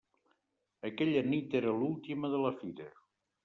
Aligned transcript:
Aquella 0.89 1.23
nit 1.33 1.55
era 1.61 1.77
l'última 1.77 2.35
de 2.37 2.43
la 2.49 2.57
fira. 2.61 2.93